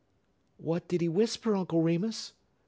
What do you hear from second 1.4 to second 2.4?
Uncle Remus?"